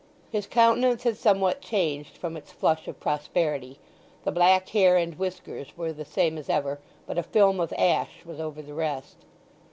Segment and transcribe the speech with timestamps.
[0.31, 3.77] His countenance had somewhat changed from its flush of prosperity;
[4.23, 8.25] the black hair and whiskers were the same as ever, but a film of ash
[8.25, 9.17] was over the rest.